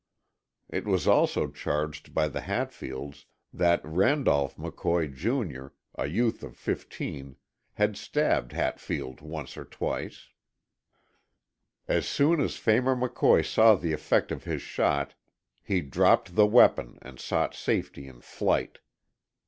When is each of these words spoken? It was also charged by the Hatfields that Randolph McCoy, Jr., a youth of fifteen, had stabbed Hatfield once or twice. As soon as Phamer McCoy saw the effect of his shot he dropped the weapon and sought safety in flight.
It 0.67 0.87
was 0.87 1.07
also 1.07 1.51
charged 1.51 2.11
by 2.15 2.27
the 2.27 2.41
Hatfields 2.41 3.27
that 3.53 3.85
Randolph 3.85 4.57
McCoy, 4.57 5.13
Jr., 5.13 5.75
a 5.93 6.07
youth 6.07 6.41
of 6.41 6.57
fifteen, 6.57 7.35
had 7.73 7.95
stabbed 7.95 8.51
Hatfield 8.51 9.21
once 9.21 9.55
or 9.57 9.63
twice. 9.63 10.29
As 11.87 12.07
soon 12.07 12.39
as 12.41 12.59
Phamer 12.59 12.99
McCoy 12.99 13.45
saw 13.45 13.75
the 13.75 13.93
effect 13.93 14.31
of 14.31 14.45
his 14.45 14.63
shot 14.63 15.13
he 15.61 15.81
dropped 15.81 16.33
the 16.35 16.47
weapon 16.47 16.97
and 17.03 17.19
sought 17.19 17.53
safety 17.53 18.07
in 18.07 18.21
flight. 18.21 18.79